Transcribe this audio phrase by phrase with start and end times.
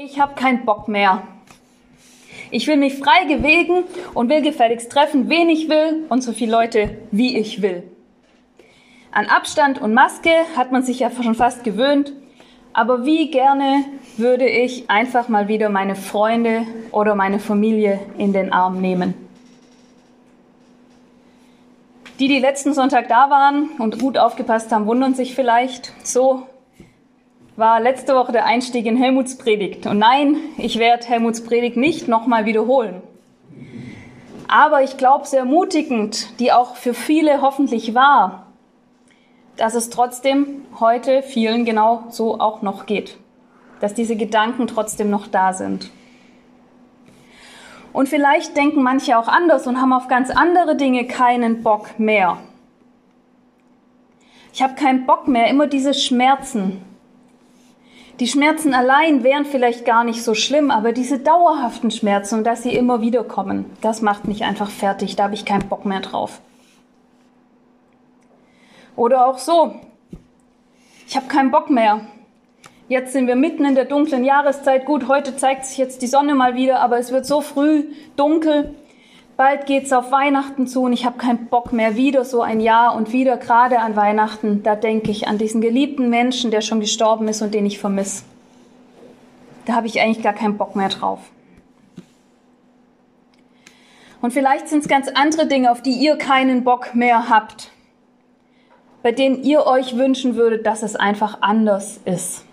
[0.00, 1.24] Ich habe keinen Bock mehr.
[2.52, 3.82] Ich will mich frei bewegen
[4.14, 7.82] und will gefälligst treffen, wen ich will und so viele Leute, wie ich will.
[9.10, 12.12] An Abstand und Maske hat man sich ja schon fast gewöhnt,
[12.72, 16.62] aber wie gerne würde ich einfach mal wieder meine Freunde
[16.92, 19.14] oder meine Familie in den Arm nehmen.
[22.20, 26.46] Die, die letzten Sonntag da waren und gut aufgepasst haben, wundern sich vielleicht, so
[27.58, 29.84] war letzte Woche der Einstieg in Helmuts Predigt.
[29.86, 33.02] Und nein, ich werde Helmuts Predigt nicht nochmal wiederholen.
[34.46, 38.46] Aber ich glaube, sehr ermutigend, die auch für viele hoffentlich war,
[39.56, 43.18] dass es trotzdem heute vielen genau so auch noch geht.
[43.80, 45.90] Dass diese Gedanken trotzdem noch da sind.
[47.92, 52.38] Und vielleicht denken manche auch anders und haben auf ganz andere Dinge keinen Bock mehr.
[54.52, 56.84] Ich habe keinen Bock mehr, immer diese Schmerzen,
[58.20, 62.62] die Schmerzen allein wären vielleicht gar nicht so schlimm, aber diese dauerhaften Schmerzen und dass
[62.62, 65.14] sie immer wieder kommen, das macht mich einfach fertig.
[65.14, 66.40] Da habe ich keinen Bock mehr drauf.
[68.96, 69.76] Oder auch so,
[71.06, 72.00] ich habe keinen Bock mehr.
[72.88, 74.86] Jetzt sind wir mitten in der dunklen Jahreszeit.
[74.86, 77.84] Gut, heute zeigt sich jetzt die Sonne mal wieder, aber es wird so früh
[78.16, 78.74] dunkel.
[79.38, 81.94] Bald geht's auf Weihnachten zu und ich habe keinen Bock mehr.
[81.94, 86.10] Wieder so ein Jahr und wieder gerade an Weihnachten, da denke ich an diesen geliebten
[86.10, 88.24] Menschen, der schon gestorben ist und den ich vermisse.
[89.64, 91.20] Da habe ich eigentlich gar keinen Bock mehr drauf.
[94.20, 97.70] Und vielleicht sind es ganz andere Dinge, auf die ihr keinen Bock mehr habt,
[99.04, 102.44] bei denen ihr euch wünschen würdet, dass es einfach anders ist.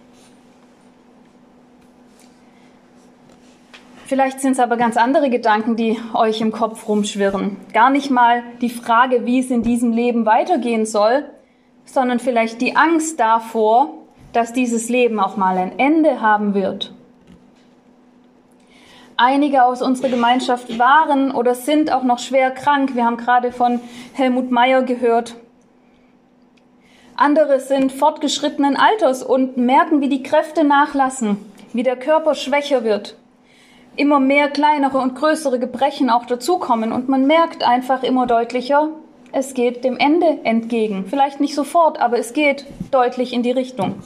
[4.07, 7.57] Vielleicht sind es aber ganz andere Gedanken, die euch im Kopf rumschwirren.
[7.73, 11.25] Gar nicht mal die Frage, wie es in diesem Leben weitergehen soll,
[11.85, 13.93] sondern vielleicht die Angst davor,
[14.31, 16.93] dass dieses Leben auch mal ein Ende haben wird.
[19.17, 22.95] Einige aus unserer Gemeinschaft waren oder sind auch noch schwer krank.
[22.95, 23.79] Wir haben gerade von
[24.13, 25.35] Helmut Meyer gehört.
[27.15, 31.37] Andere sind fortgeschrittenen Alters und merken, wie die Kräfte nachlassen,
[31.73, 33.15] wie der Körper schwächer wird
[33.97, 38.89] immer mehr kleinere und größere Gebrechen auch dazukommen und man merkt einfach immer deutlicher,
[39.31, 41.05] es geht dem Ende entgegen.
[41.09, 44.01] Vielleicht nicht sofort, aber es geht deutlich in die Richtung.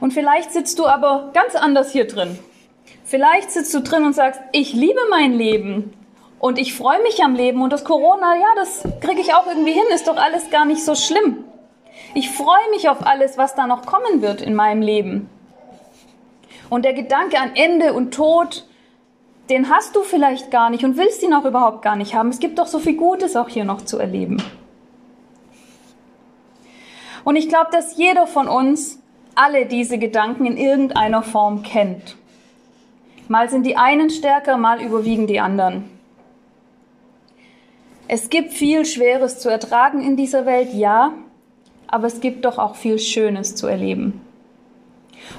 [0.00, 2.38] Und vielleicht sitzt du aber ganz anders hier drin.
[3.04, 5.92] Vielleicht sitzt du drin und sagst, ich liebe mein Leben
[6.38, 9.72] und ich freue mich am Leben und das Corona, ja, das kriege ich auch irgendwie
[9.72, 11.44] hin, ist doch alles gar nicht so schlimm.
[12.14, 15.28] Ich freue mich auf alles, was da noch kommen wird in meinem Leben.
[16.70, 18.64] Und der Gedanke an Ende und Tod,
[19.50, 22.30] den hast du vielleicht gar nicht und willst ihn auch überhaupt gar nicht haben.
[22.30, 24.42] Es gibt doch so viel Gutes auch hier noch zu erleben.
[27.24, 29.00] Und ich glaube, dass jeder von uns
[29.34, 32.16] alle diese Gedanken in irgendeiner Form kennt.
[33.28, 35.84] Mal sind die einen stärker, mal überwiegen die anderen.
[38.08, 41.12] Es gibt viel Schweres zu ertragen in dieser Welt, ja,
[41.86, 44.20] aber es gibt doch auch viel Schönes zu erleben.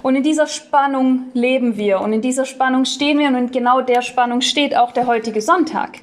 [0.04, 3.82] Und in dieser Spannung leben wir und in dieser Spannung stehen wir und in genau
[3.82, 6.00] der Spannung steht auch der heutige Sonntag.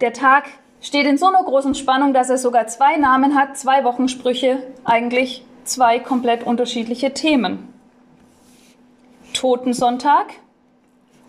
[0.00, 0.44] Der Tag
[0.80, 5.44] steht in so einer großen Spannung, dass er sogar zwei Namen hat, zwei Wochensprüche, eigentlich
[5.64, 7.68] zwei komplett unterschiedliche Themen.
[9.32, 10.26] Totensonntag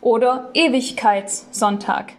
[0.02, 2.14] oder Ewigkeitssonntag.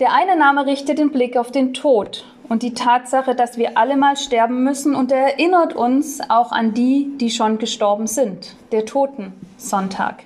[0.00, 3.96] Der eine Name richtet den Blick auf den Tod und die Tatsache, dass wir alle
[3.96, 8.84] mal sterben müssen und er erinnert uns auch an die, die schon gestorben sind, der
[8.84, 10.24] Totensonntag.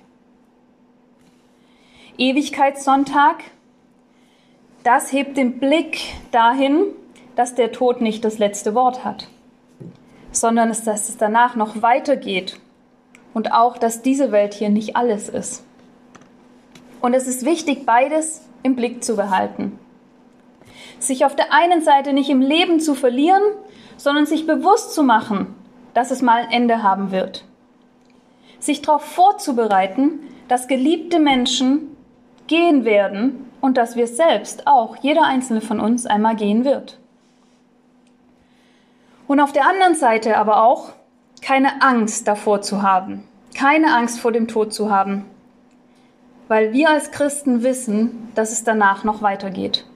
[2.19, 3.37] Ewigkeitssonntag,
[4.85, 6.01] das hebt den Blick
[6.33, 6.85] dahin,
[7.37, 9.29] dass der Tod nicht das letzte Wort hat,
[10.31, 12.61] sondern dass es danach noch weitergeht
[13.33, 15.65] und auch, dass diese Welt hier nicht alles ist.
[17.01, 19.79] Und es ist wichtig, beides im Blick zu behalten
[21.01, 23.43] sich auf der einen Seite nicht im Leben zu verlieren,
[23.97, 25.55] sondern sich bewusst zu machen,
[25.95, 27.45] dass es mal ein Ende haben wird.
[28.61, 31.97] Sich darauf vorzubereiten, dass geliebte Menschen
[32.47, 36.99] gehen werden und dass wir selbst auch, jeder einzelne von uns, einmal gehen wird.
[39.27, 40.91] Und auf der anderen Seite aber auch
[41.41, 43.25] keine Angst davor zu haben,
[43.57, 45.25] keine Angst vor dem Tod zu haben,
[46.49, 49.87] weil wir als Christen wissen, dass es danach noch weitergeht.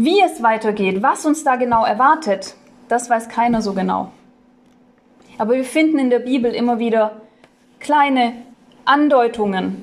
[0.00, 2.54] Wie es weitergeht, was uns da genau erwartet,
[2.86, 4.12] das weiß keiner so genau.
[5.38, 7.20] Aber wir finden in der Bibel immer wieder
[7.80, 8.32] kleine
[8.84, 9.82] Andeutungen,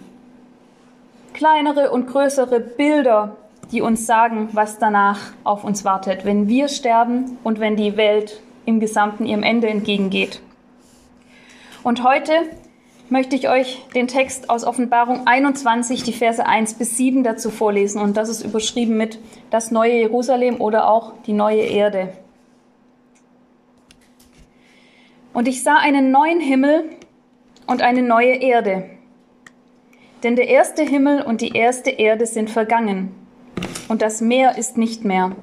[1.33, 3.35] kleinere und größere Bilder,
[3.73, 8.39] die uns sagen, was danach auf uns wartet, wenn wir sterben und wenn die Welt
[8.65, 10.41] im Gesamten ihrem Ende entgegengeht.
[11.83, 12.31] Und heute
[13.10, 18.02] möchte ich euch den Text aus Offenbarung 21, die Verse 1 bis 7 dazu vorlesen.
[18.02, 19.19] Und das ist überschrieben mit
[19.50, 22.13] das neue Jerusalem oder auch die neue Erde.
[25.34, 26.86] Und ich sah einen neuen Himmel
[27.68, 28.90] und eine neue Erde.
[30.24, 33.13] Denn der erste Himmel und die erste Erde sind vergangen,
[33.88, 35.36] und das Meer ist nicht mehr.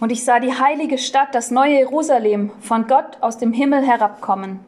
[0.00, 4.60] Und ich sah die heilige Stadt, das neue Jerusalem, von Gott aus dem Himmel herabkommen,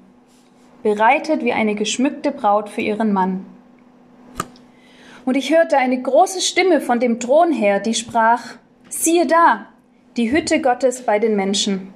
[0.82, 3.46] bereitet wie eine geschmückte Braut für ihren Mann.
[5.24, 8.42] Und ich hörte eine große Stimme von dem Thron her, die sprach,
[8.88, 9.66] siehe da,
[10.16, 11.92] die Hütte Gottes bei den Menschen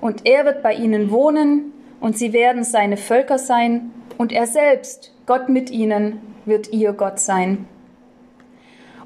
[0.00, 5.14] und er wird bei ihnen wohnen, und sie werden seine Völker sein, und er selbst,
[5.26, 7.66] Gott mit ihnen, wird ihr Gott sein.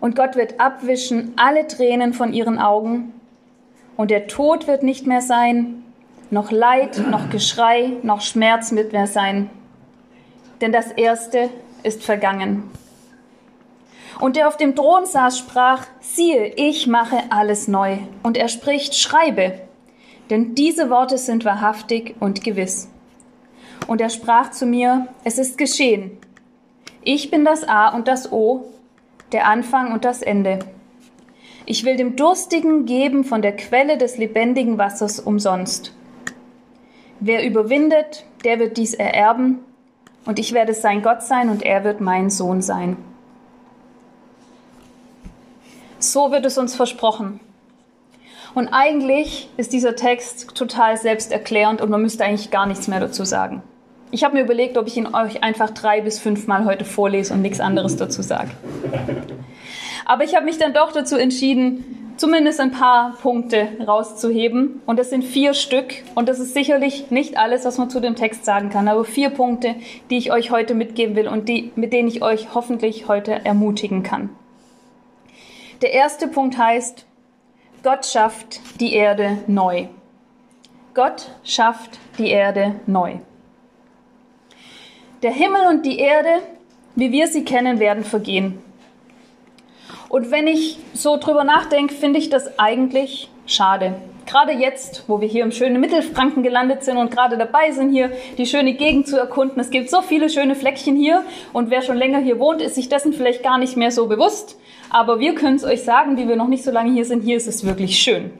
[0.00, 3.12] Und Gott wird abwischen alle Tränen von ihren Augen,
[3.96, 5.83] und der Tod wird nicht mehr sein,
[6.34, 9.48] noch Leid, noch Geschrei, noch Schmerz wird mehr sein,
[10.60, 11.48] denn das Erste
[11.84, 12.64] ist vergangen.
[14.18, 17.98] Und der auf dem Thron saß, sprach, siehe, ich mache alles neu.
[18.24, 19.60] Und er spricht, schreibe,
[20.28, 22.90] denn diese Worte sind wahrhaftig und gewiss.
[23.86, 26.18] Und er sprach zu mir, es ist geschehen.
[27.02, 28.64] Ich bin das A und das O,
[29.30, 30.58] der Anfang und das Ende.
[31.64, 35.94] Ich will dem Durstigen geben von der Quelle des lebendigen Wassers umsonst.
[37.20, 39.60] Wer überwindet, der wird dies ererben,
[40.26, 42.96] und ich werde sein Gott sein und er wird mein Sohn sein.
[45.98, 47.40] So wird es uns versprochen.
[48.54, 53.24] Und eigentlich ist dieser Text total selbsterklärend und man müsste eigentlich gar nichts mehr dazu
[53.24, 53.62] sagen.
[54.10, 57.42] Ich habe mir überlegt, ob ich ihn euch einfach drei bis fünfmal heute vorlese und
[57.42, 58.50] nichts anderes dazu sage.
[60.06, 64.82] Aber ich habe mich dann doch dazu entschieden, zumindest ein paar Punkte rauszuheben.
[64.86, 65.94] Und das sind vier Stück.
[66.14, 69.30] Und das ist sicherlich nicht alles, was man zu dem Text sagen kann, aber vier
[69.30, 69.74] Punkte,
[70.10, 74.02] die ich euch heute mitgeben will und die, mit denen ich euch hoffentlich heute ermutigen
[74.02, 74.30] kann.
[75.82, 77.06] Der erste Punkt heißt,
[77.82, 79.88] Gott schafft die Erde neu.
[80.94, 83.16] Gott schafft die Erde neu.
[85.22, 86.40] Der Himmel und die Erde,
[86.94, 88.58] wie wir sie kennen, werden vergehen.
[90.14, 93.96] Und wenn ich so drüber nachdenke, finde ich das eigentlich schade.
[94.26, 98.12] Gerade jetzt, wo wir hier im schönen Mittelfranken gelandet sind und gerade dabei sind, hier
[98.38, 99.58] die schöne Gegend zu erkunden.
[99.58, 102.88] Es gibt so viele schöne Fleckchen hier und wer schon länger hier wohnt, ist sich
[102.88, 104.56] dessen vielleicht gar nicht mehr so bewusst.
[104.88, 107.36] Aber wir können es euch sagen, die wir noch nicht so lange hier sind, hier
[107.36, 108.30] ist es wirklich schön.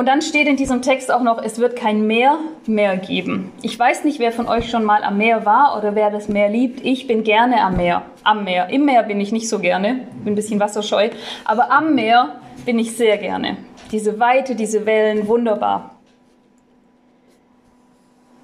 [0.00, 3.52] Und dann steht in diesem Text auch noch, es wird kein Meer mehr geben.
[3.60, 6.48] Ich weiß nicht, wer von euch schon mal am Meer war oder wer das Meer
[6.48, 6.82] liebt.
[6.82, 8.00] Ich bin gerne am Meer.
[8.24, 8.70] Am Meer.
[8.70, 10.06] Im Meer bin ich nicht so gerne.
[10.24, 11.10] Bin ein bisschen wasserscheu.
[11.44, 13.58] Aber am Meer bin ich sehr gerne.
[13.92, 15.96] Diese Weite, diese Wellen, wunderbar.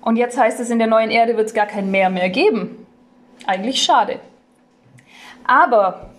[0.03, 2.87] Und jetzt heißt es, in der neuen Erde wird es gar kein Meer mehr geben.
[3.47, 4.21] Eigentlich schade.
[5.47, 6.11] Aber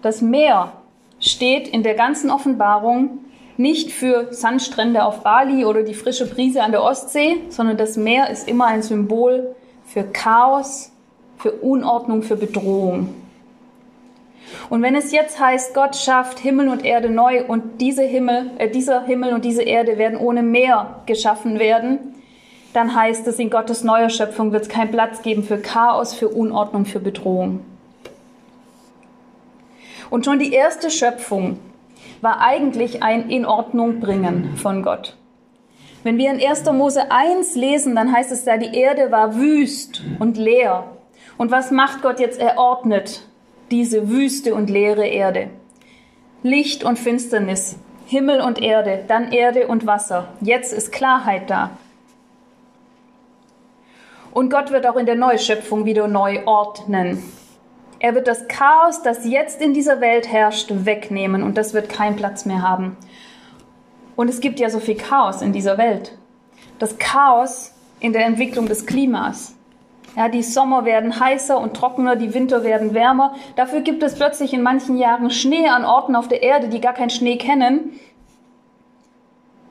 [0.00, 0.72] das Meer
[1.20, 3.18] steht in der ganzen Offenbarung
[3.58, 8.30] nicht für Sandstrände auf Bali oder die frische Brise an der Ostsee, sondern das Meer
[8.30, 10.92] ist immer ein Symbol für Chaos,
[11.36, 13.14] für Unordnung, für Bedrohung.
[14.70, 18.70] Und wenn es jetzt heißt, Gott schafft Himmel und Erde neu und diese Himmel, äh,
[18.70, 22.14] dieser Himmel und diese Erde werden ohne Meer geschaffen werden,
[22.72, 26.28] dann heißt es, in Gottes neuer Schöpfung wird es keinen Platz geben für Chaos, für
[26.28, 27.60] Unordnung, für Bedrohung.
[30.10, 31.58] Und schon die erste Schöpfung
[32.20, 35.16] war eigentlich ein In Ordnung bringen von Gott.
[36.04, 36.64] Wenn wir in 1.
[36.72, 40.84] Mose 1 lesen, dann heißt es da, die Erde war wüst und leer.
[41.36, 42.40] Und was macht Gott jetzt?
[42.40, 43.22] Er ordnet
[43.70, 45.50] diese wüste und leere Erde.
[46.42, 47.76] Licht und Finsternis,
[48.06, 50.28] Himmel und Erde, dann Erde und Wasser.
[50.40, 51.70] Jetzt ist Klarheit da.
[54.32, 57.22] Und Gott wird auch in der Neuschöpfung wieder neu ordnen.
[58.00, 62.16] Er wird das Chaos, das jetzt in dieser Welt herrscht, wegnehmen und das wird keinen
[62.16, 62.96] Platz mehr haben.
[64.14, 66.16] Und es gibt ja so viel Chaos in dieser Welt.
[66.78, 69.54] Das Chaos in der Entwicklung des Klimas.
[70.16, 73.34] Ja, die Sommer werden heißer und trockener, die Winter werden wärmer.
[73.56, 76.94] Dafür gibt es plötzlich in manchen Jahren Schnee an Orten auf der Erde, die gar
[76.94, 77.92] keinen Schnee kennen.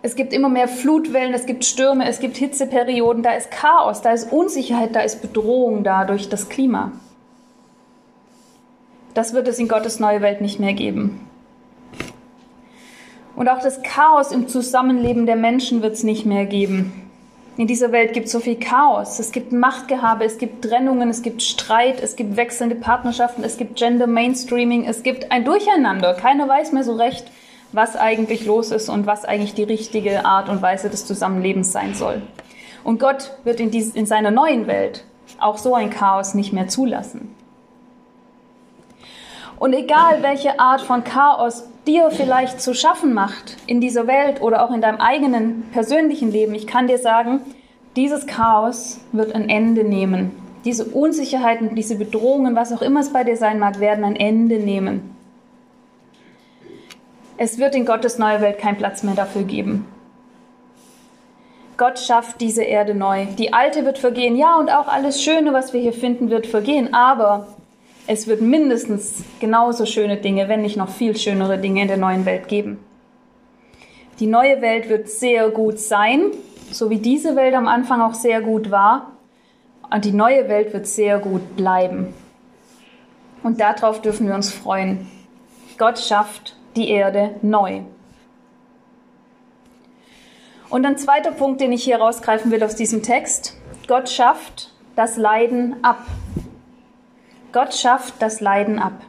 [0.02, 4.12] Es gibt immer mehr Flutwellen, es gibt Stürme, es gibt Hitzeperioden, da ist Chaos, da
[4.12, 6.92] ist Unsicherheit, da ist Bedrohung da durch das Klima.
[9.18, 11.28] Das wird es in Gottes neue Welt nicht mehr geben.
[13.36, 17.10] Und auch das Chaos im Zusammenleben der Menschen wird es nicht mehr geben.
[17.58, 19.18] In dieser Welt gibt es so viel Chaos.
[19.18, 23.78] Es gibt Machtgehabe, es gibt Trennungen, es gibt Streit, es gibt wechselnde Partnerschaften, es gibt
[23.80, 26.14] Gender Mainstreaming, es gibt ein Durcheinander.
[26.14, 27.26] Keiner weiß mehr so recht,
[27.72, 31.96] was eigentlich los ist und was eigentlich die richtige Art und Weise des Zusammenlebens sein
[31.96, 32.22] soll.
[32.84, 35.06] Und Gott wird in, dies, in seiner neuen Welt
[35.40, 37.34] auch so ein Chaos nicht mehr zulassen.
[39.60, 44.64] Und egal, welche Art von Chaos dir vielleicht zu schaffen macht in dieser Welt oder
[44.64, 47.42] auch in deinem eigenen persönlichen Leben, ich kann dir sagen,
[47.96, 50.32] dieses Chaos wird ein Ende nehmen.
[50.66, 54.58] Diese Unsicherheiten, diese Bedrohungen, was auch immer es bei dir sein mag, werden ein Ende
[54.60, 55.16] nehmen.
[57.38, 59.88] Es wird in Gottes neue Welt keinen Platz mehr dafür geben.
[61.78, 63.26] Gott schafft diese Erde neu.
[63.38, 66.94] Die alte wird vergehen, ja, und auch alles Schöne, was wir hier finden, wird vergehen,
[66.94, 67.48] aber
[68.08, 72.26] es wird mindestens genauso schöne Dinge, wenn nicht noch viel schönere Dinge in der neuen
[72.26, 72.80] Welt geben.
[74.20, 76.32] Die neue Welt wird sehr gut sein,
[76.72, 79.12] so wie diese Welt am Anfang auch sehr gut war.
[79.94, 82.14] Und die neue Welt wird sehr gut bleiben.
[83.44, 85.08] Und darauf dürfen wir uns freuen.
[85.78, 87.82] Gott schafft die Erde neu.
[90.70, 93.56] Und ein zweiter Punkt, den ich hier rausgreifen will aus diesem Text.
[93.88, 96.06] Gott schafft das Leiden ab.
[97.52, 99.02] Gott schafft das Leiden ab.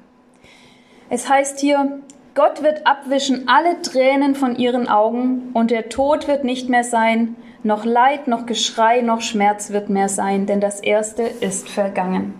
[1.10, 2.00] Es heißt hier,
[2.34, 7.36] Gott wird abwischen alle Tränen von ihren Augen und der Tod wird nicht mehr sein,
[7.64, 12.38] noch Leid, noch Geschrei, noch Schmerz wird mehr sein, denn das Erste ist vergangen.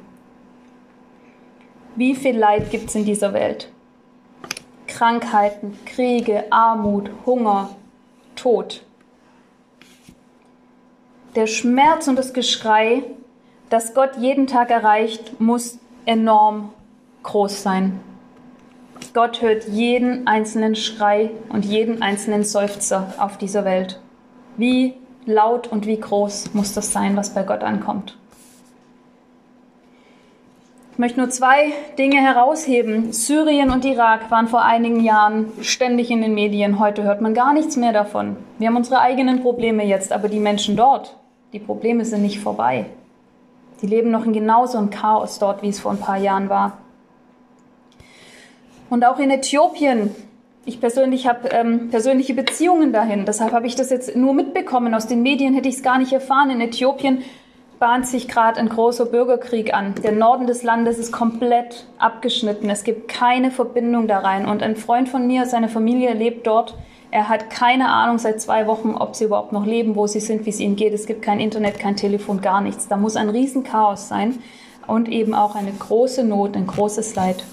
[1.96, 3.72] Wie viel Leid gibt es in dieser Welt?
[4.86, 7.70] Krankheiten, Kriege, Armut, Hunger,
[8.36, 8.84] Tod.
[11.34, 13.02] Der Schmerz und das Geschrei,
[13.68, 16.70] das Gott jeden Tag erreicht, muss enorm
[17.22, 18.00] groß sein.
[19.12, 24.00] Gott hört jeden einzelnen Schrei und jeden einzelnen Seufzer auf dieser Welt.
[24.56, 24.94] Wie
[25.26, 28.16] laut und wie groß muss das sein, was bei Gott ankommt.
[30.92, 33.12] Ich möchte nur zwei Dinge herausheben.
[33.12, 36.80] Syrien und Irak waren vor einigen Jahren ständig in den Medien.
[36.80, 38.36] Heute hört man gar nichts mehr davon.
[38.58, 41.16] Wir haben unsere eigenen Probleme jetzt, aber die Menschen dort,
[41.52, 42.86] die Probleme sind nicht vorbei.
[43.82, 46.78] Die leben noch in genauso einem Chaos dort, wie es vor ein paar Jahren war.
[48.90, 50.14] Und auch in Äthiopien.
[50.64, 53.24] Ich persönlich habe ähm, persönliche Beziehungen dahin.
[53.24, 54.94] Deshalb habe ich das jetzt nur mitbekommen.
[54.94, 56.50] Aus den Medien hätte ich es gar nicht erfahren.
[56.50, 57.22] In Äthiopien
[57.78, 59.94] bahnt sich gerade ein großer Bürgerkrieg an.
[60.02, 62.68] Der Norden des Landes ist komplett abgeschnitten.
[62.68, 64.46] Es gibt keine Verbindung da rein.
[64.46, 66.74] Und ein Freund von mir, seine Familie lebt dort
[67.10, 70.44] er hat keine Ahnung seit zwei Wochen, ob sie überhaupt noch leben, wo sie sind,
[70.44, 70.92] wie es ihnen geht.
[70.92, 72.88] Es gibt kein Internet, kein Telefon, gar nichts.
[72.88, 74.38] Da muss ein Riesenchaos sein
[74.86, 77.44] und eben auch eine große Not, ein großes Leid.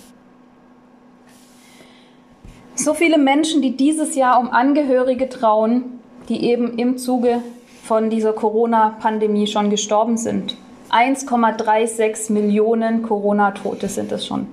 [2.75, 7.41] So viele Menschen, die dieses Jahr um Angehörige trauen, die eben im Zuge
[7.83, 10.57] von dieser Corona-Pandemie schon gestorben sind.
[10.91, 14.47] 1,36 Millionen Corona-Tote sind es schon.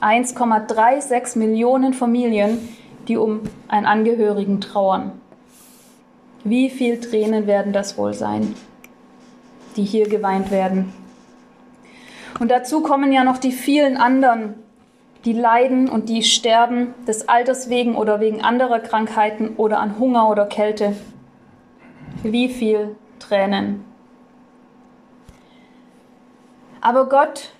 [0.00, 2.58] 1,36 Millionen Familien,
[3.08, 5.12] die um einen Angehörigen trauern.
[6.44, 8.54] Wie viel Tränen werden das wohl sein,
[9.76, 10.92] die hier geweint werden?
[12.38, 14.54] Und dazu kommen ja noch die vielen anderen,
[15.24, 20.28] die leiden und die sterben des Alters wegen oder wegen anderer Krankheiten oder an Hunger
[20.30, 20.94] oder Kälte.
[22.22, 23.84] Wie viel Tränen.
[26.80, 27.50] Aber Gott,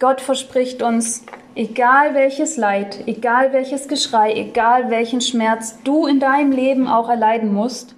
[0.00, 1.24] Gott verspricht uns,
[1.54, 7.52] Egal welches Leid, egal welches Geschrei, egal welchen Schmerz du in deinem Leben auch erleiden
[7.52, 7.94] musst,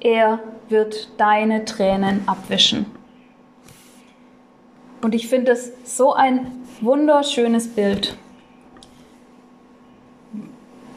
[0.00, 2.86] er wird deine Tränen abwischen.
[5.02, 6.50] Und ich finde es so ein
[6.80, 8.16] wunderschönes Bild.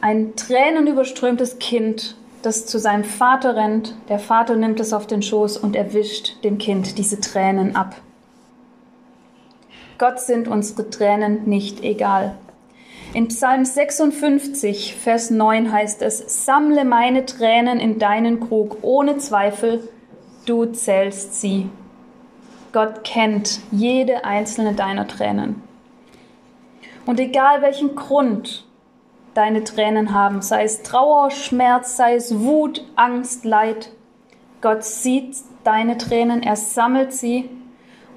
[0.00, 3.94] Ein tränenüberströmtes Kind, das zu seinem Vater rennt.
[4.08, 7.96] Der Vater nimmt es auf den Schoß und erwischt dem Kind diese Tränen ab.
[9.98, 12.38] Gott sind unsere Tränen nicht egal.
[13.14, 19.88] In Psalm 56, Vers 9 heißt es, Sammle meine Tränen in deinen Krug, ohne Zweifel,
[20.46, 21.68] du zählst sie.
[22.72, 25.62] Gott kennt jede einzelne deiner Tränen.
[27.04, 28.66] Und egal welchen Grund
[29.34, 33.90] deine Tränen haben, sei es Trauer, Schmerz, sei es Wut, Angst, Leid,
[34.60, 37.50] Gott sieht deine Tränen, er sammelt sie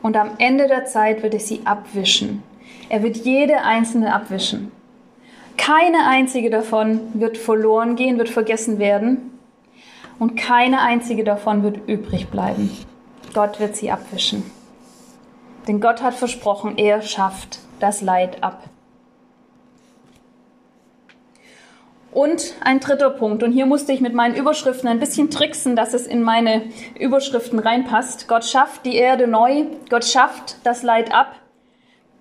[0.01, 2.43] und am Ende der Zeit wird er sie abwischen.
[2.89, 4.71] Er wird jede einzelne abwischen.
[5.57, 9.31] Keine einzige davon wird verloren gehen, wird vergessen werden
[10.19, 12.75] und keine einzige davon wird übrig bleiben.
[13.33, 14.43] Gott wird sie abwischen.
[15.67, 18.63] Denn Gott hat versprochen, er schafft das Leid ab.
[22.11, 25.93] Und ein dritter Punkt, und hier musste ich mit meinen Überschriften ein bisschen tricksen, dass
[25.93, 26.63] es in meine
[26.99, 28.27] Überschriften reinpasst.
[28.27, 31.35] Gott schafft die Erde neu, Gott schafft das Leid ab,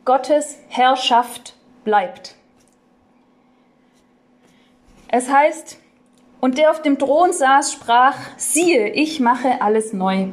[0.04, 1.54] Gottes Herrschaft
[1.84, 2.36] bleibt.
[5.08, 5.78] Es heißt,
[6.40, 10.28] und der auf dem Thron saß, sprach, siehe, ich mache alles neu.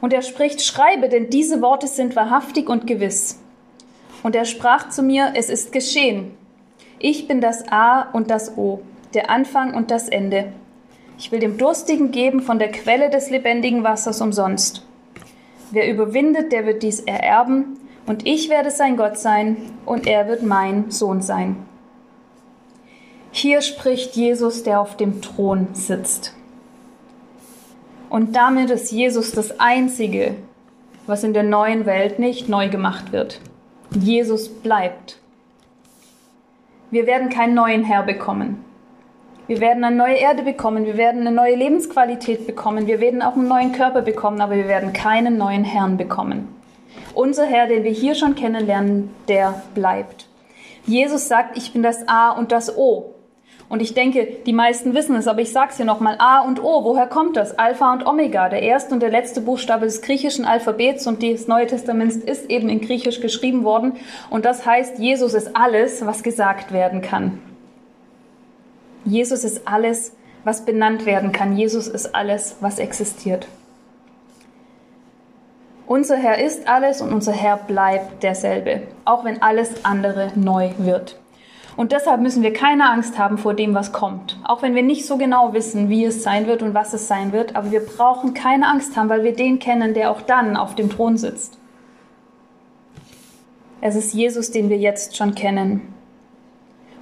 [0.00, 3.40] Und er spricht, schreibe, denn diese Worte sind wahrhaftig und gewiss.
[4.24, 6.36] Und er sprach zu mir, es ist geschehen.
[7.06, 8.80] Ich bin das A und das O,
[9.12, 10.54] der Anfang und das Ende.
[11.18, 14.86] Ich will dem Durstigen geben von der Quelle des lebendigen Wassers umsonst.
[15.70, 20.44] Wer überwindet, der wird dies ererben, und ich werde sein Gott sein, und er wird
[20.44, 21.56] mein Sohn sein.
[23.32, 26.34] Hier spricht Jesus, der auf dem Thron sitzt.
[28.08, 30.36] Und damit ist Jesus das Einzige,
[31.06, 33.42] was in der neuen Welt nicht neu gemacht wird.
[33.90, 35.18] Jesus bleibt.
[36.94, 38.64] Wir werden keinen neuen Herr bekommen.
[39.48, 43.34] Wir werden eine neue Erde bekommen, wir werden eine neue Lebensqualität bekommen, wir werden auch
[43.34, 46.54] einen neuen Körper bekommen, aber wir werden keinen neuen Herrn bekommen.
[47.12, 50.28] Unser Herr, den wir hier schon kennenlernen, der bleibt.
[50.86, 53.13] Jesus sagt, ich bin das A und das O.
[53.74, 56.14] Und ich denke, die meisten wissen es, aber ich sage es hier nochmal.
[56.20, 57.58] A und O, woher kommt das?
[57.58, 61.66] Alpha und Omega, der erste und der letzte Buchstabe des griechischen Alphabets und das Neue
[61.66, 63.94] Testament ist eben in Griechisch geschrieben worden.
[64.30, 67.40] Und das heißt, Jesus ist alles, was gesagt werden kann.
[69.04, 70.12] Jesus ist alles,
[70.44, 71.56] was benannt werden kann.
[71.56, 73.48] Jesus ist alles, was existiert.
[75.88, 81.18] Unser Herr ist alles und unser Herr bleibt derselbe, auch wenn alles andere neu wird.
[81.76, 84.38] Und deshalb müssen wir keine Angst haben vor dem, was kommt.
[84.44, 87.32] Auch wenn wir nicht so genau wissen, wie es sein wird und was es sein
[87.32, 87.56] wird.
[87.56, 90.88] Aber wir brauchen keine Angst haben, weil wir den kennen, der auch dann auf dem
[90.88, 91.58] Thron sitzt.
[93.80, 95.92] Es ist Jesus, den wir jetzt schon kennen.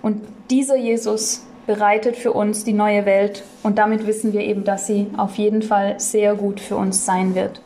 [0.01, 3.45] Und dieser Jesus bereitet für uns die neue Welt.
[3.63, 7.35] Und damit wissen wir eben, dass sie auf jeden Fall sehr gut für uns sein
[7.35, 7.61] wird.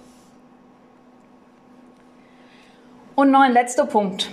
[3.15, 4.31] Und noch ein letzter Punkt.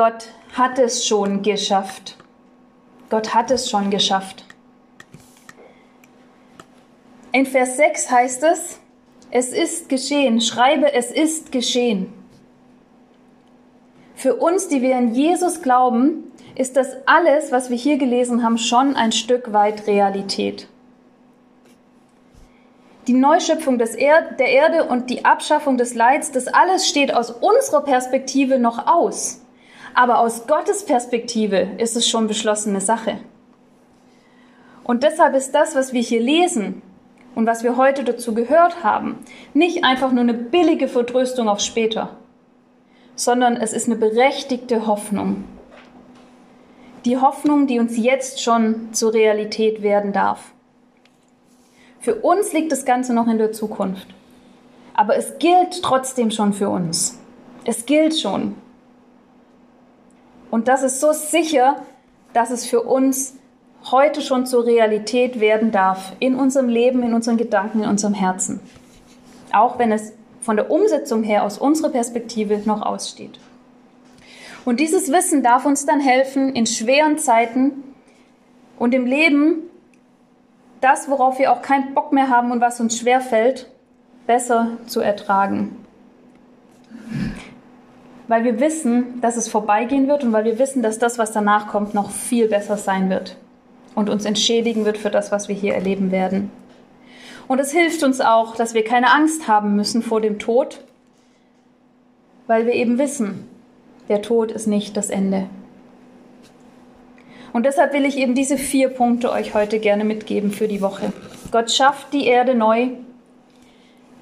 [0.00, 2.16] Gott hat es schon geschafft.
[3.10, 4.46] Gott hat es schon geschafft.
[7.32, 8.80] In Vers 6 heißt es,
[9.30, 12.10] es ist geschehen, schreibe, es ist geschehen.
[14.14, 18.56] Für uns, die wir in Jesus glauben, ist das alles, was wir hier gelesen haben,
[18.56, 20.66] schon ein Stück weit Realität.
[23.06, 27.82] Die Neuschöpfung er der Erde und die Abschaffung des Leids, das alles steht aus unserer
[27.82, 29.42] Perspektive noch aus.
[29.94, 33.18] Aber aus Gottes Perspektive ist es schon beschlossene Sache.
[34.84, 36.82] Und deshalb ist das, was wir hier lesen
[37.34, 39.18] und was wir heute dazu gehört haben,
[39.54, 42.16] nicht einfach nur eine billige Vertröstung auf später,
[43.14, 45.44] sondern es ist eine berechtigte Hoffnung.
[47.04, 50.52] Die Hoffnung, die uns jetzt schon zur Realität werden darf.
[52.00, 54.08] Für uns liegt das Ganze noch in der Zukunft.
[54.94, 57.18] Aber es gilt trotzdem schon für uns.
[57.64, 58.54] Es gilt schon.
[60.50, 61.82] Und das ist so sicher,
[62.32, 63.36] dass es für uns
[63.90, 66.12] heute schon zur Realität werden darf.
[66.18, 68.60] In unserem Leben, in unseren Gedanken, in unserem Herzen.
[69.52, 73.38] Auch wenn es von der Umsetzung her aus unserer Perspektive noch aussteht.
[74.64, 77.82] Und dieses Wissen darf uns dann helfen, in schweren Zeiten
[78.78, 79.62] und im Leben
[80.80, 83.70] das, worauf wir auch keinen Bock mehr haben und was uns schwer fällt,
[84.26, 85.76] besser zu ertragen
[88.30, 91.66] weil wir wissen, dass es vorbeigehen wird und weil wir wissen, dass das, was danach
[91.66, 93.36] kommt, noch viel besser sein wird
[93.96, 96.52] und uns entschädigen wird für das, was wir hier erleben werden.
[97.48, 100.84] Und es hilft uns auch, dass wir keine Angst haben müssen vor dem Tod,
[102.46, 103.48] weil wir eben wissen,
[104.08, 105.46] der Tod ist nicht das Ende.
[107.52, 111.12] Und deshalb will ich eben diese vier Punkte euch heute gerne mitgeben für die Woche.
[111.50, 112.90] Gott schafft die Erde neu.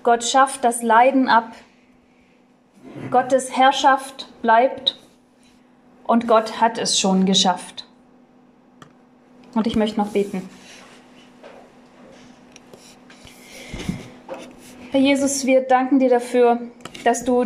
[0.03, 1.53] Gott schafft das Leiden ab.
[3.11, 4.99] Gottes Herrschaft bleibt
[6.07, 7.87] und Gott hat es schon geschafft.
[9.55, 10.49] Und ich möchte noch beten.
[14.91, 16.61] Herr Jesus, wir danken dir dafür,
[17.05, 17.45] dass du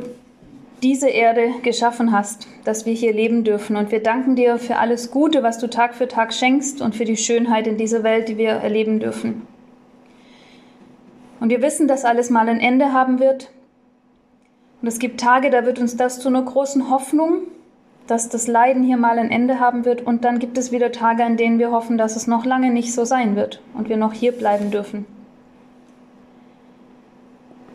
[0.83, 3.77] diese Erde geschaffen hast, dass wir hier leben dürfen.
[3.77, 7.05] Und wir danken dir für alles Gute, was du Tag für Tag schenkst und für
[7.05, 9.47] die Schönheit in dieser Welt, die wir erleben dürfen.
[11.41, 13.51] Und wir wissen, dass alles mal ein Ende haben wird,
[14.83, 17.43] und es gibt Tage, da wird uns das zu einer großen Hoffnung,
[18.09, 20.03] dass das Leiden hier mal ein Ende haben wird.
[20.03, 22.93] Und dann gibt es wieder Tage, an denen wir hoffen, dass es noch lange nicht
[22.93, 25.07] so sein wird und wir noch hier bleiben dürfen.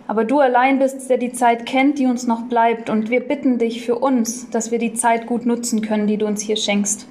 [0.05, 2.89] Aber du allein bist, der die Zeit kennt, die uns noch bleibt.
[2.89, 6.25] Und wir bitten dich für uns, dass wir die Zeit gut nutzen können, die du
[6.25, 7.07] uns hier schenkst.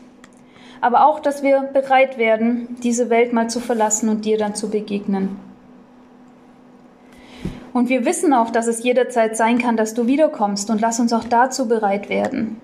[0.82, 4.68] Aber auch, dass wir bereit werden, diese Welt mal zu verlassen und dir dann zu
[4.68, 5.45] begegnen.
[7.76, 11.12] Und wir wissen auch, dass es jederzeit sein kann, dass du wiederkommst und lass uns
[11.12, 12.56] auch dazu bereit werden.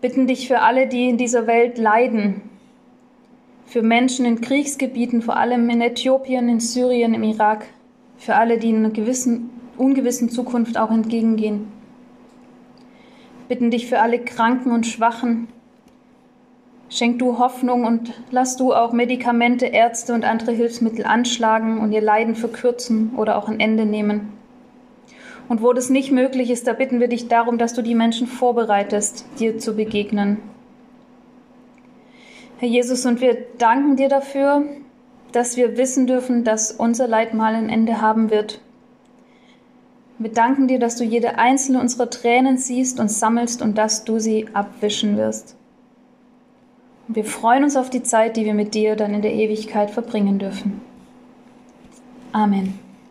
[0.00, 2.42] bitten dich für alle, die in dieser Welt leiden,
[3.66, 7.66] für Menschen in Kriegsgebieten, vor allem in Äthiopien, in Syrien, im Irak,
[8.18, 11.66] für alle, die in einer gewissen, ungewissen Zukunft auch entgegengehen.
[13.48, 15.48] Bitten dich für alle Kranken und Schwachen.
[16.90, 22.00] Schenk du Hoffnung und lass du auch Medikamente, Ärzte und andere Hilfsmittel anschlagen und ihr
[22.00, 24.32] Leiden verkürzen oder auch ein Ende nehmen.
[25.48, 28.26] Und wo das nicht möglich ist, da bitten wir dich darum, dass du die Menschen
[28.26, 30.38] vorbereitest, dir zu begegnen.
[32.58, 34.64] Herr Jesus, und wir danken dir dafür,
[35.32, 38.60] dass wir wissen dürfen, dass unser Leid mal ein Ende haben wird.
[40.18, 44.18] Wir danken dir, dass du jede einzelne unserer Tränen siehst und sammelst und dass du
[44.18, 45.57] sie abwischen wirst.
[47.08, 50.38] Wir freuen uns auf die Zeit, die wir mit dir dann in der Ewigkeit verbringen
[50.38, 50.82] dürfen.
[52.32, 52.87] Amen.